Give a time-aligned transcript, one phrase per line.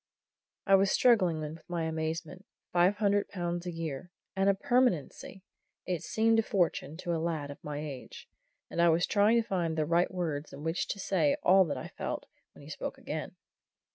[0.65, 2.47] I was still struggling with my amazement.
[2.73, 4.09] Five hundred pounds a year!
[4.35, 5.43] and a permanency!
[5.85, 8.27] It seemed a fortune to a lad of my age.
[8.67, 11.77] And I was trying to find the right words in which to say all that
[11.77, 13.35] I felt, when he spoke again.